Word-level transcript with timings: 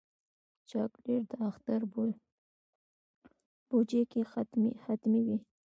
چاکلېټ 0.69 1.23
د 1.31 1.33
اختر 1.49 1.81
بوجۍ 3.69 4.01
کې 4.11 4.21
حتمي 4.87 5.21
وي. 5.27 5.37